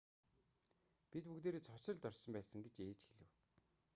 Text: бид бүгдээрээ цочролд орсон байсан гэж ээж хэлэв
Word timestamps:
бид 1.11 1.23
бүгдээрээ 1.29 1.63
цочролд 1.69 2.03
орсон 2.09 2.31
байсан 2.35 2.59
гэж 2.65 2.75
ээж 2.89 3.01
хэлэв 3.07 3.29